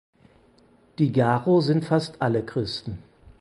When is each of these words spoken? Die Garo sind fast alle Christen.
Die 0.97 1.11
Garo 1.11 1.61
sind 1.61 1.85
fast 1.85 2.23
alle 2.23 2.43
Christen. 2.43 2.97